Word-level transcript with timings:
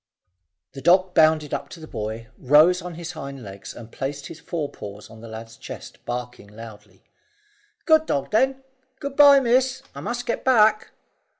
The 0.71 0.81
dog 0.81 1.13
bounded 1.13 1.53
up 1.53 1.69
to 1.69 1.79
the 1.79 1.85
boy, 1.85 2.25
rose 2.39 2.81
on 2.81 2.95
his 2.95 3.11
hind 3.11 3.43
legs 3.43 3.75
and 3.75 3.91
placed 3.91 4.25
his 4.25 4.39
forepaws 4.39 5.11
on 5.11 5.21
the 5.21 5.27
lad's 5.27 5.57
chest, 5.57 6.03
barking 6.05 6.47
loudly. 6.47 7.03
"Good 7.85 8.07
dog, 8.07 8.31
then. 8.31 8.63
Good 8.99 9.15
bye, 9.15 9.39
miss; 9.39 9.83
I 9.93 9.99
must 10.01 10.25
get 10.25 10.43
back." 10.43 10.89